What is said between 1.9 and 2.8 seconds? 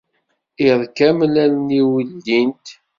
ldint.